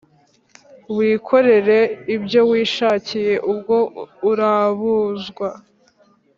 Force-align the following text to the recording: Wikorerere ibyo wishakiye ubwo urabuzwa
Wikorerere 0.95 1.79
ibyo 2.15 2.41
wishakiye 2.51 3.33
ubwo 3.51 3.77
urabuzwa 4.29 5.49